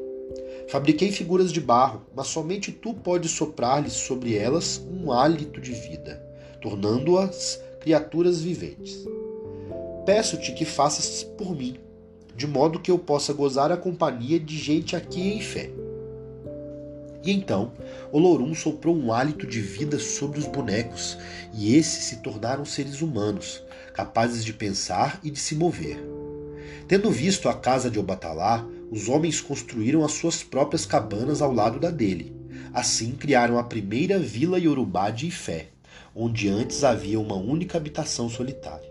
Fabriquei 0.67 1.11
figuras 1.11 1.51
de 1.51 1.61
barro, 1.61 2.01
mas 2.15 2.27
somente 2.27 2.71
tu 2.71 2.93
podes 2.93 3.31
soprar-lhes 3.31 3.93
sobre 3.93 4.35
elas 4.35 4.81
um 4.89 5.11
hálito 5.11 5.61
de 5.61 5.71
vida, 5.71 6.21
tornando-as 6.61 7.61
criaturas 7.81 8.41
viventes. 8.41 9.05
Peço-te 10.05 10.53
que 10.53 10.65
faças 10.65 11.23
por 11.23 11.55
mim, 11.55 11.77
de 12.35 12.47
modo 12.47 12.79
que 12.79 12.89
eu 12.89 12.97
possa 12.97 13.31
gozar 13.31 13.71
a 13.71 13.77
companhia 13.77 14.39
de 14.39 14.57
gente 14.57 14.95
aqui 14.95 15.33
em 15.33 15.41
fé. 15.41 15.69
E 17.25 17.32
então, 17.32 17.72
Olorum 18.12 18.53
soprou 18.53 18.96
um 18.96 19.12
hálito 19.12 19.48
de 19.48 19.60
vida 19.60 19.98
sobre 19.98 20.38
os 20.38 20.46
bonecos, 20.46 21.17
e 21.51 21.75
esses 21.75 22.03
se 22.03 22.17
tornaram 22.17 22.63
seres 22.63 23.01
humanos, 23.01 23.63
capazes 23.96 24.46
de 24.46 24.53
pensar 24.53 25.20
e 25.24 25.32
de 25.32 25.39
se 25.39 25.55
mover. 25.55 25.98
Tendo 26.88 27.10
visto 27.10 27.50
a 27.50 27.55
casa 27.55 27.89
de 27.89 27.98
Obatalá, 27.98 28.63
os 28.91 29.10
homens 29.10 29.41
construíram 29.41 30.05
as 30.05 30.12
suas 30.12 30.44
próprias 30.44 30.86
cabanas 30.86 31.41
ao 31.41 31.51
lado 31.51 31.79
da 31.79 31.89
dele. 31.89 32.32
Assim 32.72 33.13
criaram 33.13 33.58
a 33.58 33.63
primeira 33.63 34.20
vila 34.20 34.60
iorubá 34.60 35.10
de 35.10 35.25
Ifé, 35.25 35.70
onde 36.13 36.48
antes 36.48 36.84
havia 36.84 37.20
uma 37.20 37.36
única 37.36 37.75
habitação 37.75 38.29
solitária. 38.29 38.88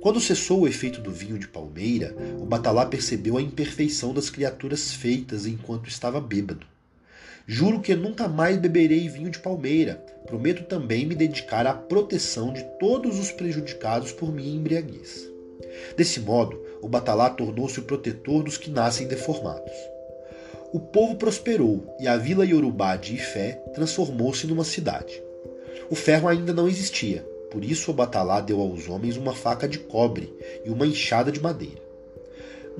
Quando 0.00 0.20
cessou 0.20 0.60
o 0.60 0.68
efeito 0.68 1.00
do 1.00 1.10
vinho 1.10 1.38
de 1.38 1.48
palmeira, 1.48 2.14
o 2.38 2.46
batalá 2.46 2.86
percebeu 2.86 3.36
a 3.36 3.42
imperfeição 3.42 4.14
das 4.14 4.30
criaturas 4.30 4.92
feitas 4.92 5.46
enquanto 5.46 5.88
estava 5.88 6.20
bêbado. 6.20 6.69
Juro 7.46 7.80
que 7.80 7.94
nunca 7.94 8.28
mais 8.28 8.56
beberei 8.56 9.08
vinho 9.08 9.30
de 9.30 9.38
palmeira. 9.38 10.02
Prometo 10.26 10.64
também 10.64 11.04
me 11.04 11.14
dedicar 11.14 11.66
à 11.66 11.72
proteção 11.74 12.52
de 12.52 12.62
todos 12.78 13.18
os 13.18 13.32
prejudicados 13.32 14.12
por 14.12 14.32
minha 14.32 14.54
embriaguez. 14.54 15.28
Desse 15.96 16.20
modo, 16.20 16.60
o 16.80 16.88
Batalá 16.88 17.30
tornou-se 17.30 17.80
o 17.80 17.84
protetor 17.84 18.42
dos 18.42 18.56
que 18.56 18.70
nascem 18.70 19.06
deformados. 19.06 19.72
O 20.72 20.78
povo 20.78 21.16
prosperou 21.16 21.96
e 21.98 22.06
a 22.06 22.16
vila 22.16 22.46
Yorubá 22.46 22.94
de 22.96 23.14
Ifé 23.14 23.60
transformou-se 23.74 24.46
numa 24.46 24.64
cidade. 24.64 25.20
O 25.90 25.96
ferro 25.96 26.28
ainda 26.28 26.52
não 26.52 26.68
existia, 26.68 27.26
por 27.50 27.64
isso 27.64 27.90
o 27.90 27.94
Batalá 27.94 28.40
deu 28.40 28.60
aos 28.60 28.88
homens 28.88 29.16
uma 29.16 29.34
faca 29.34 29.66
de 29.66 29.78
cobre 29.80 30.32
e 30.64 30.70
uma 30.70 30.86
enxada 30.86 31.32
de 31.32 31.40
madeira. 31.42 31.89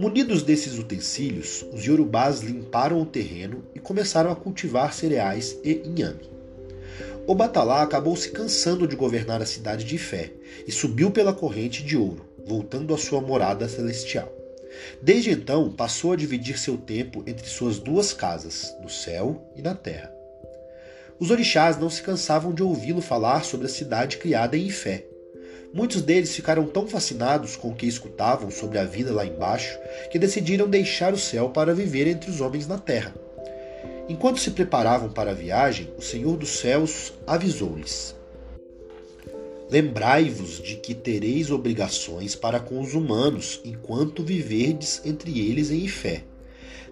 Munidos 0.01 0.43
desses 0.43 0.79
utensílios, 0.79 1.63
os 1.75 1.85
Yorubás 1.85 2.41
limparam 2.41 3.03
o 3.03 3.05
terreno 3.05 3.63
e 3.75 3.79
começaram 3.79 4.31
a 4.31 4.35
cultivar 4.35 4.95
cereais 4.95 5.59
e 5.63 5.83
inhame. 5.85 6.23
O 7.27 7.35
Batalá 7.35 7.83
acabou 7.83 8.17
se 8.17 8.31
cansando 8.31 8.89
de 8.89 8.97
governar 8.97 9.43
a 9.43 9.47
cidade 9.47 9.85
de 9.85 9.97
Ifé 9.97 10.33
e 10.67 10.73
subiu 10.73 11.11
pela 11.11 11.35
corrente 11.35 11.85
de 11.85 11.99
ouro, 11.99 12.25
voltando 12.47 12.95
à 12.95 12.97
sua 12.97 13.21
morada 13.21 13.69
celestial. 13.69 14.33
Desde 15.03 15.33
então, 15.33 15.71
passou 15.71 16.15
a 16.15 16.17
dividir 16.17 16.59
seu 16.59 16.79
tempo 16.79 17.23
entre 17.27 17.47
suas 17.47 17.79
duas 17.79 18.15
casas, 18.15 18.75
no 18.83 18.89
céu 18.89 19.53
e 19.55 19.61
na 19.61 19.75
terra. 19.75 20.11
Os 21.19 21.31
orixás 21.31 21.77
não 21.77 21.91
se 21.91 22.01
cansavam 22.01 22.55
de 22.55 22.63
ouvi-lo 22.63 23.03
falar 23.03 23.45
sobre 23.45 23.67
a 23.67 23.69
cidade 23.71 24.17
criada 24.17 24.57
em 24.57 24.67
Ifé. 24.67 25.10
Muitos 25.73 26.03
deles 26.03 26.35
ficaram 26.35 26.67
tão 26.67 26.87
fascinados 26.89 27.55
com 27.55 27.69
o 27.69 27.75
que 27.75 27.87
escutavam 27.87 28.51
sobre 28.51 28.79
a 28.79 28.85
vida 28.85 29.13
lá 29.13 29.25
embaixo 29.25 29.79
que 30.11 30.19
decidiram 30.19 30.69
deixar 30.69 31.15
o 31.15 31.19
céu 31.19 31.51
para 31.51 31.73
viver 31.73 32.09
entre 32.09 32.29
os 32.29 32.41
homens 32.41 32.67
na 32.67 32.77
terra. 32.77 33.15
Enquanto 34.09 34.41
se 34.41 34.51
preparavam 34.51 35.09
para 35.09 35.31
a 35.31 35.35
viagem, 35.35 35.89
o 35.97 36.03
Senhor 36.03 36.37
dos 36.37 36.59
Céus 36.59 37.13
avisou-lhes: 37.25 38.17
Lembrai-vos 39.71 40.61
de 40.61 40.75
que 40.75 40.93
tereis 40.93 41.53
obrigações 41.53 42.35
para 42.35 42.59
com 42.59 42.81
os 42.81 42.95
humanos 42.95 43.61
enquanto 43.65 44.25
viverdes 44.25 45.01
entre 45.05 45.39
eles 45.39 45.71
em 45.71 45.87
fé. 45.87 46.25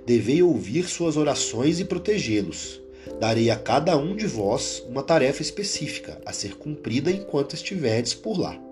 Devei 0.07 0.41
ouvir 0.41 0.85
suas 0.85 1.17
orações 1.17 1.81
e 1.81 1.85
protegê-los. 1.85 2.81
Darei 3.19 3.51
a 3.51 3.57
cada 3.57 3.97
um 3.97 4.15
de 4.15 4.29
vós 4.29 4.85
uma 4.89 5.03
tarefa 5.03 5.43
específica 5.43 6.21
a 6.25 6.33
ser 6.33 6.55
cumprida 6.55 7.11
enquanto 7.11 7.55
estiverdes 7.55 8.15
por 8.15 8.39
lá. 8.39 8.68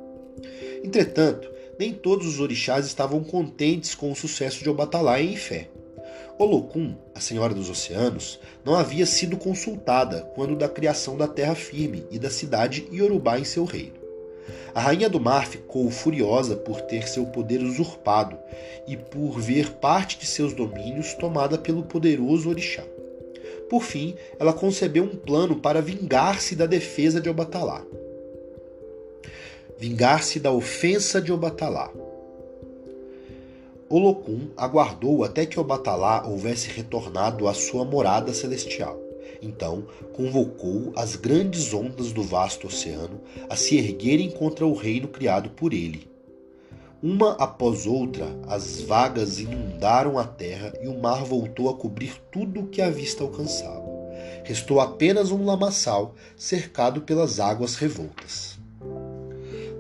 Entretanto, 0.83 1.51
nem 1.79 1.93
todos 1.93 2.27
os 2.27 2.41
orixás 2.41 2.87
estavam 2.87 3.23
contentes 3.23 3.95
com 3.95 4.11
o 4.11 4.17
sucesso 4.17 4.63
de 4.63 4.71
Obatalá 4.71 5.21
em 5.21 5.37
fé. 5.37 5.69
Olokun, 6.39 6.95
a 7.15 7.21
Senhora 7.21 7.55
dos 7.55 7.71
Oceanos, 7.71 8.39
não 8.65 8.75
havia 8.75 9.07
sido 9.07 9.37
consultada 9.37 10.21
quando 10.35 10.55
da 10.55 10.69
criação 10.69 11.17
da 11.17 11.27
terra 11.27 11.55
firme 11.55 12.05
e 12.11 12.19
da 12.19 12.31
cidade 12.31 12.87
Yorubá 12.93 13.39
em 13.39 13.45
seu 13.45 13.65
reino. 13.65 13.97
A 14.75 14.81
Rainha 14.81 15.09
do 15.09 15.19
Mar 15.19 15.47
ficou 15.47 15.91
furiosa 15.91 16.55
por 16.55 16.83
ter 16.83 17.09
seu 17.09 17.25
poder 17.25 17.63
usurpado 17.63 18.39
e 18.87 18.97
por 18.97 19.41
ver 19.41 19.71
parte 19.73 20.19
de 20.19 20.27
seus 20.27 20.53
domínios 20.53 21.15
tomada 21.15 21.57
pelo 21.57 21.83
poderoso 21.83 22.51
orixá. 22.51 22.85
Por 23.71 23.83
fim, 23.83 24.15
ela 24.39 24.53
concebeu 24.53 25.05
um 25.05 25.17
plano 25.17 25.57
para 25.57 25.81
vingar-se 25.81 26.55
da 26.55 26.67
defesa 26.67 27.21
de 27.21 27.29
Obatalá. 27.31 27.83
Vingar-se 29.79 30.41
da 30.41 30.51
ofensa 30.51 31.21
de 31.21 31.31
Obatalá. 31.31 31.91
Olokun 33.91 34.49
aguardou 34.57 35.23
até 35.23 35.45
que 35.45 35.61
Obatalá 35.61 36.27
houvesse 36.27 36.71
retornado 36.71 37.47
à 37.47 37.53
sua 37.53 37.85
morada 37.85 38.33
celestial. 38.33 38.99
Então 39.43 39.85
convocou 40.15 40.95
as 40.97 41.15
grandes 41.15 41.75
ondas 41.75 42.11
do 42.11 42.23
vasto 42.23 42.69
oceano 42.69 43.21
a 43.51 43.55
se 43.55 43.77
erguerem 43.77 44.31
contra 44.31 44.67
o 44.67 44.73
reino 44.73 45.09
criado 45.09 45.51
por 45.51 45.75
ele. 45.75 46.11
Uma 47.03 47.33
após 47.33 47.87
outra, 47.87 48.27
as 48.49 48.81
vagas 48.81 49.39
inundaram 49.39 50.19
a 50.19 50.25
terra 50.25 50.73
e 50.81 50.89
o 50.89 50.99
mar 50.99 51.23
voltou 51.23 51.69
a 51.69 51.75
cobrir 51.75 52.15
tudo 52.33 52.61
o 52.61 52.67
que 52.67 52.81
a 52.81 52.89
vista 52.89 53.23
alcançava. 53.23 53.85
Restou 54.43 54.81
apenas 54.81 55.31
um 55.31 55.45
lamaçal 55.45 56.15
cercado 56.35 57.03
pelas 57.03 57.39
águas 57.39 57.75
revoltas. 57.75 58.56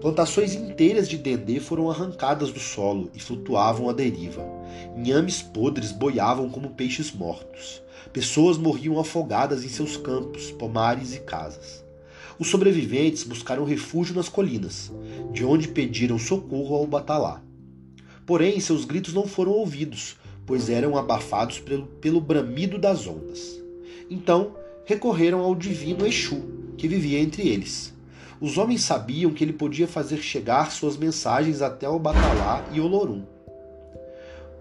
Plantações 0.07 0.55
inteiras 0.55 1.09
de 1.09 1.19
dendê 1.19 1.59
foram 1.59 1.91
arrancadas 1.91 2.53
do 2.53 2.61
solo 2.61 3.11
e 3.13 3.19
flutuavam 3.19 3.91
à 3.91 3.93
deriva. 3.93 4.41
Inhames 4.97 5.43
podres 5.43 5.91
boiavam 5.91 6.49
como 6.49 6.71
peixes 6.71 7.11
mortos. 7.11 7.83
Pessoas 8.13 8.57
morriam 8.57 9.01
afogadas 9.01 9.65
em 9.65 9.69
seus 9.69 9.97
campos, 9.97 10.53
pomares 10.53 11.13
e 11.13 11.19
casas. 11.19 11.85
Os 12.39 12.47
sobreviventes 12.47 13.25
buscaram 13.25 13.65
refúgio 13.65 14.15
nas 14.15 14.29
colinas, 14.29 14.93
de 15.33 15.45
onde 15.45 15.67
pediram 15.67 16.21
socorro 16.21 16.77
ao 16.77 16.87
Batalá. 16.87 17.43
Porém, 18.25 18.61
seus 18.61 18.85
gritos 18.85 19.13
não 19.13 19.27
foram 19.27 19.51
ouvidos, 19.51 20.17
pois 20.47 20.71
eram 20.71 20.97
abafados 20.97 21.59
pelo, 21.59 21.85
pelo 21.85 22.21
bramido 22.21 22.79
das 22.79 23.09
ondas. 23.09 23.61
Então, 24.09 24.55
recorreram 24.85 25.41
ao 25.41 25.57
divino 25.57 26.07
Exu, 26.07 26.45
que 26.79 26.87
vivia 26.87 27.19
entre 27.19 27.49
eles. 27.49 27.96
Os 28.41 28.59
homens 28.59 28.83
sabiam 28.83 29.33
que 29.33 29.43
ele 29.43 29.53
podia 29.53 29.89
fazer 29.89 30.19
chegar 30.19 30.71
suas 30.71 30.97
mensagens 30.97 31.63
até 31.63 31.89
o 31.89 31.99
Batalá 31.99 32.63
e 32.73 32.81
Olorum. 32.81 33.23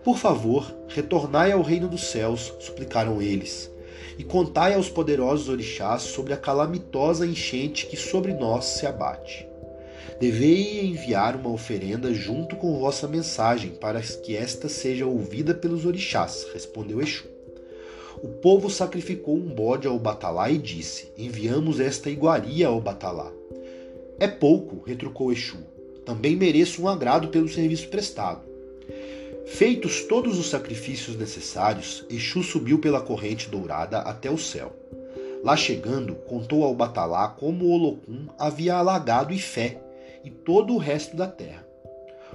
Por 0.04 0.18
favor, 0.18 0.74
retornai 0.88 1.52
ao 1.52 1.62
reino 1.62 1.88
dos 1.90 2.06
céus, 2.06 2.54
suplicaram 2.60 3.22
eles, 3.22 3.70
e 4.18 4.24
contai 4.24 4.76
aos 4.76 4.88
poderosos 4.88 5.50
orixás 5.50 6.04
sobre 6.04 6.32
a 6.32 6.38
calamitosa 6.38 7.26
enchente 7.26 7.88
que 7.88 7.98
sobre 7.98 8.34
nós 8.34 8.66
se 8.66 8.86
abate. 8.86 9.46
Devei 10.20 10.86
enviar 10.86 11.36
uma 11.36 11.50
oferenda 11.50 12.14
junto 12.14 12.56
com 12.56 12.80
vossa 12.80 13.08
mensagem, 13.08 13.72
para 13.72 14.00
que 14.00 14.38
esta 14.38 14.70
seja 14.70 15.06
ouvida 15.06 15.54
pelos 15.54 15.86
orixás, 15.86 16.48
respondeu 16.54 17.02
Exu. 17.02 17.26
O 18.24 18.30
povo 18.30 18.70
sacrificou 18.70 19.36
um 19.36 19.54
bode 19.54 19.88
ao 19.88 20.00
Batalá 20.00 20.50
e 20.50 20.58
disse: 20.58 21.12
Enviamos 21.18 21.82
esta 21.82 22.10
iguaria 22.10 22.68
ao 22.68 22.80
Batalá. 22.80 23.30
É 24.20 24.28
pouco, 24.28 24.84
retrucou 24.86 25.32
Exu. 25.32 25.58
Também 26.06 26.36
mereço 26.36 26.82
um 26.82 26.88
agrado 26.88 27.28
pelo 27.30 27.50
serviço 27.50 27.88
prestado. 27.90 28.42
Feitos 29.46 30.04
todos 30.04 30.40
os 30.40 30.50
sacrifícios 30.50 31.16
necessários, 31.16 32.06
Exu 32.10 32.42
subiu 32.42 32.80
pela 32.80 33.02
corrente 33.02 33.50
dourada 33.50 34.00
até 34.00 34.30
o 34.30 34.38
céu. 34.38 34.74
Lá 35.44 35.56
chegando, 35.56 36.16
contou 36.16 36.64
ao 36.64 36.74
Batalá 36.74 37.28
como 37.28 37.70
Olocum 37.70 38.28
havia 38.38 38.76
alagado 38.76 39.34
Ifé 39.34 39.80
e 40.24 40.32
todo 40.32 40.74
o 40.74 40.80
resto 40.80 41.16
da 41.16 41.28
terra. 41.28 41.66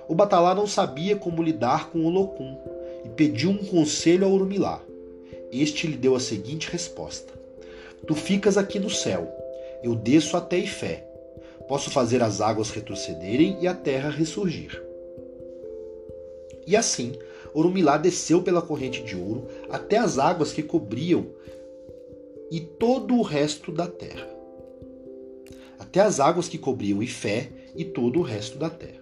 O 0.09 0.15
Batalá 0.15 0.55
não 0.55 0.67
sabia 0.67 1.17
como 1.17 1.43
lidar 1.43 1.91
com 1.91 2.05
Olocum 2.05 2.57
e 3.05 3.09
pediu 3.09 3.51
um 3.51 3.65
conselho 3.65 4.25
ao 4.25 4.33
Urumilá. 4.33 4.81
Este 5.51 5.89
lhe 5.89 5.97
deu 5.97 6.15
a 6.15 6.21
seguinte 6.21 6.71
resposta: 6.71 7.33
Tu 8.07 8.15
ficas 8.15 8.57
aqui 8.57 8.79
no 8.79 8.91
céu, 8.91 9.29
eu 9.83 9.95
desço 9.97 10.37
até 10.37 10.59
Ifé. 10.59 11.10
Posso 11.71 11.89
fazer 11.89 12.21
as 12.21 12.41
águas 12.41 12.71
retrocederem 12.71 13.59
e 13.61 13.69
a 13.69 13.73
terra 13.73 14.11
ressurgir. 14.11 14.83
E 16.67 16.75
assim, 16.75 17.12
Orumilá 17.55 17.97
desceu 17.97 18.43
pela 18.43 18.61
corrente 18.61 19.05
de 19.05 19.15
ouro 19.15 19.47
até 19.71 19.97
as 19.97 20.19
águas 20.19 20.53
que 20.53 20.65
cobriam 20.65 21.29
e 22.50 22.59
todo 22.59 23.15
o 23.15 23.23
resto 23.23 23.71
da 23.71 23.87
terra. 23.87 24.29
Até 25.79 26.00
as 26.00 26.19
águas 26.19 26.49
que 26.49 26.59
cobriam 26.59 27.00
Ifé 27.05 27.49
e 27.77 27.85
todo 27.85 28.19
o 28.19 28.23
resto 28.23 28.59
da 28.59 28.69
terra. 28.69 29.00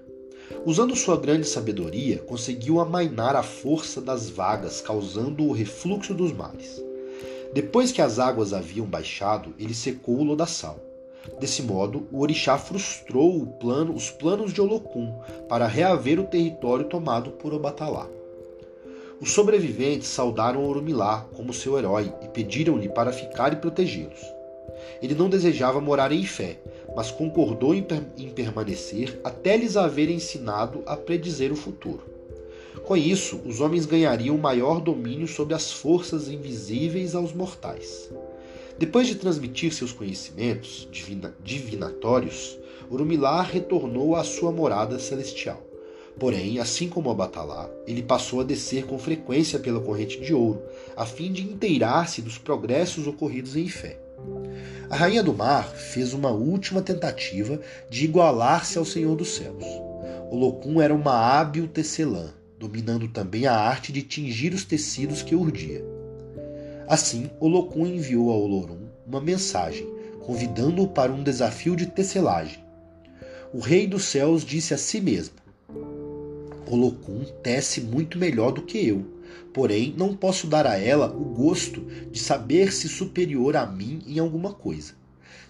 Usando 0.66 0.94
sua 0.94 1.16
grande 1.16 1.48
sabedoria, 1.48 2.18
conseguiu 2.18 2.80
amainar 2.80 3.34
a 3.34 3.42
força 3.42 3.98
das 3.98 4.28
vagas, 4.28 4.82
causando 4.82 5.42
o 5.44 5.52
refluxo 5.52 6.12
dos 6.12 6.34
mares. 6.34 6.84
Depois 7.54 7.90
que 7.90 8.02
as 8.02 8.18
águas 8.18 8.52
haviam 8.52 8.84
baixado, 8.84 9.54
ele 9.58 9.72
secou 9.72 10.18
o 10.18 10.24
lodaçal. 10.24 10.87
Desse 11.40 11.62
modo, 11.62 12.06
o 12.12 12.20
orixá 12.20 12.58
frustrou 12.58 13.46
plano, 13.46 13.94
os 13.94 14.10
planos 14.10 14.52
de 14.52 14.60
Olocum 14.60 15.12
para 15.48 15.66
reaver 15.66 16.18
o 16.18 16.24
território 16.24 16.86
tomado 16.86 17.32
por 17.32 17.52
Obatalá. 17.52 18.08
Os 19.20 19.32
sobreviventes 19.32 20.08
saudaram 20.08 20.64
Orumilá 20.64 21.26
como 21.34 21.52
seu 21.52 21.76
herói 21.76 22.12
e 22.22 22.28
pediram-lhe 22.28 22.88
para 22.88 23.12
ficar 23.12 23.52
e 23.52 23.56
protegê-los. 23.56 24.38
Ele 25.02 25.14
não 25.14 25.28
desejava 25.28 25.80
morar 25.80 26.12
em 26.12 26.24
fé, 26.24 26.58
mas 26.94 27.10
concordou 27.10 27.74
em, 27.74 27.82
per 27.82 28.02
em 28.16 28.28
permanecer 28.28 29.20
até 29.24 29.56
lhes 29.56 29.76
haver 29.76 30.08
ensinado 30.08 30.82
a 30.86 30.96
predizer 30.96 31.52
o 31.52 31.56
futuro. 31.56 32.02
Com 32.84 32.96
isso, 32.96 33.40
os 33.44 33.60
homens 33.60 33.86
ganhariam 33.86 34.38
maior 34.38 34.80
domínio 34.80 35.26
sobre 35.26 35.54
as 35.54 35.70
forças 35.70 36.28
invisíveis 36.28 37.14
aos 37.14 37.32
mortais. 37.32 38.08
Depois 38.78 39.08
de 39.08 39.16
transmitir 39.16 39.72
seus 39.72 39.92
conhecimentos 39.92 40.88
divina 40.92 41.34
divinatórios, 41.42 42.56
Urumilá 42.88 43.42
retornou 43.42 44.14
à 44.14 44.22
sua 44.22 44.52
morada 44.52 45.00
celestial. 45.00 45.60
Porém, 46.16 46.60
assim 46.60 46.88
como 46.88 47.10
Abatalá, 47.10 47.68
ele 47.86 48.02
passou 48.02 48.40
a 48.40 48.44
descer 48.44 48.86
com 48.86 48.96
frequência 48.96 49.58
pela 49.58 49.80
corrente 49.80 50.20
de 50.20 50.32
ouro, 50.32 50.62
a 50.96 51.04
fim 51.04 51.32
de 51.32 51.42
inteirar-se 51.42 52.22
dos 52.22 52.38
progressos 52.38 53.06
ocorridos 53.08 53.56
em 53.56 53.68
fé. 53.68 53.98
A 54.88 54.96
rainha 54.96 55.24
do 55.24 55.34
mar 55.34 55.68
fez 55.68 56.14
uma 56.14 56.30
última 56.30 56.80
tentativa 56.80 57.60
de 57.90 58.04
igualar-se 58.04 58.78
ao 58.78 58.84
Senhor 58.84 59.16
dos 59.16 59.30
céus. 59.30 59.64
Olocum 60.30 60.80
era 60.80 60.94
uma 60.94 61.14
hábil 61.14 61.66
tecelã, 61.66 62.32
dominando 62.58 63.08
também 63.08 63.46
a 63.46 63.54
arte 63.54 63.92
de 63.92 64.02
tingir 64.02 64.54
os 64.54 64.64
tecidos 64.64 65.20
que 65.20 65.34
urdia. 65.34 65.97
Assim, 66.88 67.28
Olocum 67.38 67.86
enviou 67.86 68.30
a 68.30 68.34
Olorum 68.34 68.88
uma 69.06 69.20
mensagem, 69.20 69.86
convidando-o 70.24 70.88
para 70.88 71.12
um 71.12 71.22
desafio 71.22 71.76
de 71.76 71.84
tecelagem. 71.84 72.64
O 73.52 73.58
rei 73.58 73.86
dos 73.86 74.04
céus 74.04 74.42
disse 74.42 74.72
a 74.72 74.78
si 74.78 74.98
mesmo: 74.98 75.34
Olocum 76.66 77.26
tece 77.42 77.82
muito 77.82 78.16
melhor 78.16 78.52
do 78.52 78.62
que 78.62 78.86
eu, 78.88 79.04
porém 79.52 79.94
não 79.98 80.16
posso 80.16 80.46
dar 80.46 80.66
a 80.66 80.78
ela 80.78 81.14
o 81.14 81.26
gosto 81.26 81.82
de 82.10 82.18
saber-se 82.18 82.88
superior 82.88 83.54
a 83.54 83.66
mim 83.66 84.00
em 84.06 84.18
alguma 84.18 84.54
coisa. 84.54 84.94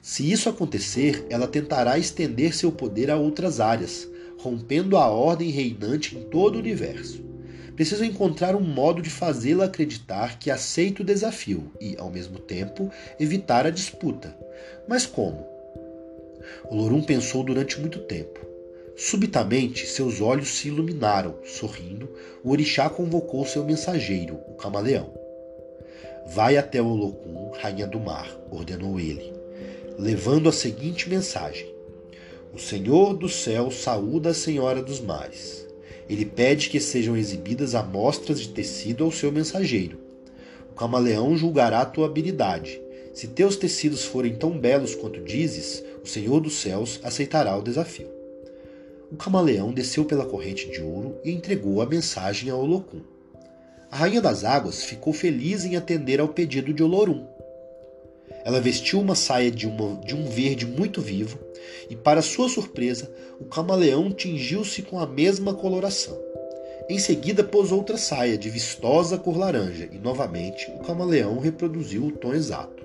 Se 0.02 0.28
isso 0.28 0.48
acontecer, 0.48 1.24
ela 1.30 1.46
tentará 1.46 1.98
estender 1.98 2.52
seu 2.52 2.72
poder 2.72 3.12
a 3.12 3.16
outras 3.16 3.60
áreas, 3.60 4.08
rompendo 4.38 4.96
a 4.96 5.06
ordem 5.06 5.50
reinante 5.50 6.16
em 6.16 6.22
todo 6.24 6.56
o 6.56 6.58
universo. 6.58 7.27
Preciso 7.78 8.04
encontrar 8.04 8.56
um 8.56 8.60
modo 8.60 9.00
de 9.00 9.08
fazê-la 9.08 9.66
acreditar 9.66 10.40
que 10.40 10.50
aceito 10.50 10.98
o 10.98 11.04
desafio 11.04 11.72
e, 11.80 11.94
ao 11.96 12.10
mesmo 12.10 12.40
tempo, 12.40 12.90
evitar 13.20 13.68
a 13.68 13.70
disputa. 13.70 14.36
Mas 14.88 15.06
como? 15.06 15.46
O 16.68 16.74
Lorum 16.74 17.00
pensou 17.04 17.44
durante 17.44 17.78
muito 17.78 18.00
tempo. 18.00 18.40
Subitamente, 18.96 19.86
seus 19.86 20.20
olhos 20.20 20.56
se 20.56 20.66
iluminaram. 20.66 21.36
Sorrindo, 21.44 22.12
o 22.42 22.50
orixá 22.50 22.90
convocou 22.90 23.46
seu 23.46 23.64
mensageiro, 23.64 24.40
o 24.48 24.54
camaleão. 24.54 25.14
Vai 26.26 26.56
até 26.56 26.82
o 26.82 26.88
Olocum, 26.88 27.52
rainha 27.60 27.86
do 27.86 28.00
mar, 28.00 28.28
ordenou 28.50 28.98
ele, 28.98 29.32
levando 29.96 30.48
a 30.48 30.52
seguinte 30.52 31.08
mensagem: 31.08 31.72
O 32.52 32.58
Senhor 32.58 33.14
do 33.14 33.28
céu 33.28 33.70
saúda 33.70 34.30
a 34.30 34.34
Senhora 34.34 34.82
dos 34.82 34.98
mares. 34.98 35.67
Ele 36.08 36.24
pede 36.24 36.70
que 36.70 36.80
sejam 36.80 37.16
exibidas 37.16 37.74
amostras 37.74 38.40
de 38.40 38.48
tecido 38.48 39.04
ao 39.04 39.12
seu 39.12 39.30
mensageiro. 39.30 39.98
O 40.70 40.74
camaleão 40.74 41.36
julgará 41.36 41.84
tua 41.84 42.06
habilidade. 42.06 42.80
Se 43.12 43.26
teus 43.26 43.56
tecidos 43.56 44.04
forem 44.04 44.36
tão 44.36 44.56
belos 44.58 44.94
quanto 44.94 45.20
dizes, 45.20 45.84
o 46.02 46.06
Senhor 46.06 46.40
dos 46.40 46.54
céus 46.60 47.00
aceitará 47.02 47.56
o 47.56 47.62
desafio 47.62 48.18
o 49.10 49.16
camaleão 49.16 49.72
desceu 49.72 50.04
pela 50.04 50.26
corrente 50.26 50.70
de 50.70 50.82
ouro 50.82 51.16
e 51.24 51.30
entregou 51.30 51.80
a 51.80 51.86
mensagem 51.86 52.50
a 52.50 52.56
Olocum. 52.56 53.00
A 53.90 53.96
rainha 53.96 54.20
das 54.20 54.44
águas 54.44 54.82
ficou 54.82 55.14
feliz 55.14 55.64
em 55.64 55.76
atender 55.76 56.20
ao 56.20 56.28
pedido 56.28 56.74
de 56.74 56.82
Olorum. 56.82 57.26
Ela 58.44 58.60
vestiu 58.60 59.00
uma 59.00 59.14
saia 59.14 59.50
de, 59.50 59.66
uma, 59.66 59.96
de 60.04 60.14
um 60.14 60.24
verde 60.24 60.66
muito 60.66 61.00
vivo 61.00 61.38
e, 61.90 61.96
para 61.96 62.22
sua 62.22 62.48
surpresa, 62.48 63.10
o 63.40 63.44
camaleão 63.44 64.10
tingiu-se 64.10 64.82
com 64.82 64.98
a 64.98 65.06
mesma 65.06 65.54
coloração. 65.54 66.18
Em 66.88 66.98
seguida, 66.98 67.44
pôs 67.44 67.70
outra 67.70 67.98
saia 67.98 68.38
de 68.38 68.48
vistosa 68.48 69.18
cor 69.18 69.36
laranja 69.36 69.88
e, 69.92 69.98
novamente, 69.98 70.70
o 70.70 70.78
camaleão 70.78 71.38
reproduziu 71.38 72.06
o 72.06 72.12
tom 72.12 72.32
exato. 72.32 72.82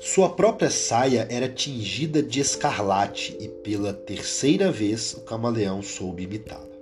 Sua 0.00 0.30
própria 0.30 0.70
saia 0.70 1.28
era 1.30 1.48
tingida 1.48 2.22
de 2.22 2.40
escarlate 2.40 3.36
e 3.38 3.46
pela 3.48 3.92
terceira 3.92 4.72
vez 4.72 5.14
o 5.14 5.20
camaleão 5.20 5.80
soube 5.80 6.24
imitá-la. 6.24 6.72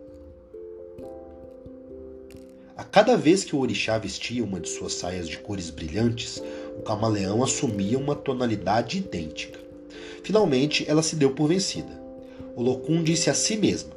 A 2.76 2.82
cada 2.82 3.14
vez 3.14 3.44
que 3.44 3.54
o 3.54 3.58
orixá 3.58 3.98
vestia 3.98 4.42
uma 4.42 4.58
de 4.58 4.70
suas 4.70 4.94
saias 4.94 5.28
de 5.28 5.36
cores 5.36 5.68
brilhantes, 5.68 6.42
o 6.80 6.82
camaleão 6.82 7.42
assumia 7.42 7.98
uma 7.98 8.14
tonalidade 8.14 8.96
idêntica. 8.96 9.60
Finalmente, 10.24 10.84
ela 10.88 11.02
se 11.02 11.14
deu 11.14 11.34
por 11.34 11.46
vencida. 11.46 12.00
O 12.56 12.62
Locum 12.62 13.02
disse 13.02 13.28
a 13.28 13.34
si 13.34 13.54
mesma: 13.56 13.90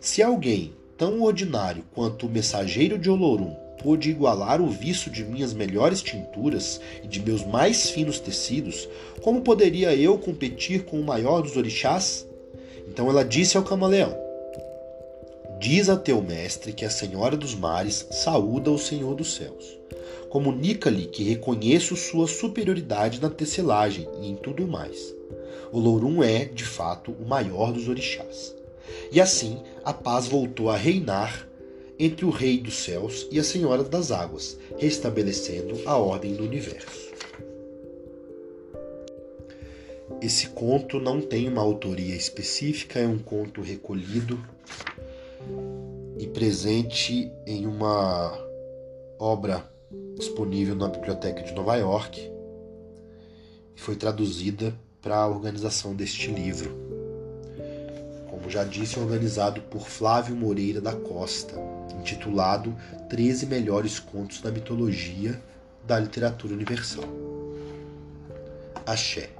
Se 0.00 0.22
alguém 0.22 0.72
tão 0.96 1.22
ordinário 1.22 1.84
quanto 1.94 2.26
o 2.26 2.30
mensageiro 2.30 2.98
de 2.98 3.10
Olorum 3.10 3.54
pôde 3.82 4.08
igualar 4.08 4.62
o 4.62 4.70
viço 4.70 5.10
de 5.10 5.22
minhas 5.22 5.52
melhores 5.52 6.00
tinturas 6.00 6.80
e 7.04 7.06
de 7.06 7.20
meus 7.20 7.44
mais 7.44 7.90
finos 7.90 8.18
tecidos, 8.18 8.88
como 9.20 9.42
poderia 9.42 9.94
eu 9.94 10.16
competir 10.16 10.84
com 10.84 10.98
o 10.98 11.04
maior 11.04 11.42
dos 11.42 11.54
orixás? 11.54 12.26
Então 12.88 13.10
ela 13.10 13.24
disse 13.24 13.58
ao 13.58 13.62
camaleão: 13.62 14.16
Diz 15.60 15.90
a 15.90 15.96
teu 15.96 16.22
mestre 16.22 16.72
que 16.72 16.84
a 16.86 16.90
Senhora 16.90 17.36
dos 17.36 17.54
Mares 17.54 18.06
saúda 18.10 18.70
o 18.70 18.78
Senhor 18.78 19.14
dos 19.14 19.34
Céus. 19.34 19.76
Comunica-lhe 20.36 21.06
que 21.06 21.22
reconheço 21.22 21.96
sua 21.96 22.28
superioridade 22.28 23.22
na 23.22 23.30
tecelagem 23.30 24.06
e 24.20 24.28
em 24.28 24.36
tudo 24.36 24.68
mais. 24.68 25.16
O 25.72 25.80
Lourum 25.80 26.22
é, 26.22 26.44
de 26.44 26.62
fato, 26.62 27.10
o 27.10 27.26
maior 27.26 27.72
dos 27.72 27.88
orixás. 27.88 28.54
E 29.10 29.18
assim 29.18 29.62
a 29.82 29.94
paz 29.94 30.28
voltou 30.28 30.68
a 30.68 30.76
reinar 30.76 31.48
entre 31.98 32.26
o 32.26 32.28
Rei 32.28 32.58
dos 32.58 32.74
Céus 32.74 33.26
e 33.30 33.40
a 33.40 33.42
Senhora 33.42 33.82
das 33.82 34.12
Águas, 34.12 34.58
restabelecendo 34.76 35.80
a 35.86 35.96
ordem 35.96 36.34
do 36.34 36.44
universo. 36.44 37.14
Esse 40.20 40.48
conto 40.48 41.00
não 41.00 41.18
tem 41.18 41.48
uma 41.48 41.62
autoria 41.62 42.14
específica, 42.14 43.00
é 43.00 43.06
um 43.06 43.18
conto 43.18 43.62
recolhido 43.62 44.38
e 46.18 46.26
presente 46.26 47.32
em 47.46 47.66
uma 47.66 48.38
obra 49.18 49.74
disponível 50.16 50.74
na 50.74 50.88
Biblioteca 50.88 51.42
de 51.42 51.52
Nova 51.52 51.76
York 51.76 52.32
e 53.74 53.80
foi 53.80 53.94
traduzida 53.94 54.74
para 55.02 55.16
a 55.16 55.28
organização 55.28 55.94
deste 55.94 56.30
livro. 56.30 56.74
Como 58.30 58.50
já 58.50 58.64
disse, 58.64 58.98
organizado 58.98 59.60
por 59.62 59.86
Flávio 59.86 60.34
Moreira 60.34 60.80
da 60.80 60.94
Costa, 60.94 61.54
intitulado 62.00 62.74
13 63.08 63.46
Melhores 63.46 63.98
Contos 63.98 64.40
da 64.40 64.50
Mitologia 64.50 65.40
da 65.86 65.98
Literatura 65.98 66.54
Universal. 66.54 67.04
Axé. 68.84 69.35